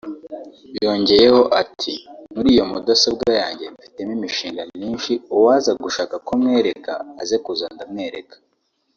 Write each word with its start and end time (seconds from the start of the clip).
yongeyeho 0.83 1.41
ati“[…] 1.61 1.93
muri 2.33 2.47
iyo 2.55 2.63
mudasobwa 2.71 3.27
yanjye 3.41 3.65
mfitemo 3.75 4.11
imishinga 4.17 4.61
myinshi 4.75 5.11
uwaza 5.35 5.71
gushaka 5.83 6.15
ko 6.27 6.31
mwereka 6.41 6.93
aze 7.21 7.37
kuza 7.45 7.65
ndamwereka 7.75 8.35